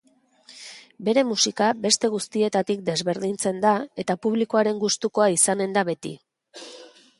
Bere 1.09 1.23
musika 1.31 1.67
beste 1.83 2.09
guztietatik 2.13 2.81
desberdintzen 2.89 3.61
da 3.67 3.75
eta 4.05 4.17
publikoaren 4.27 4.83
gustukoa 4.87 5.31
izanen 5.37 5.79
da 5.79 5.85
beti. 5.93 6.17